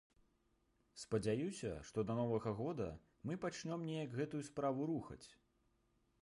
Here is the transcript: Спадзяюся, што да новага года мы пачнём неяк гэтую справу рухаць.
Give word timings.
Спадзяюся, 1.01 1.69
што 1.89 2.05
да 2.11 2.15
новага 2.21 2.53
года 2.63 2.87
мы 3.31 3.37
пачнём 3.45 3.85
неяк 3.91 4.17
гэтую 4.23 4.43
справу 4.49 4.91
рухаць. 4.95 5.25